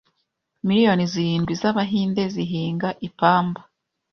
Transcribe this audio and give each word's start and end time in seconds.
Miliyoni 0.67 1.03
zirindwi 1.11 1.53
z’abahinde 1.61 2.23
zihinga 2.33 2.89
ipamba. 3.07 3.61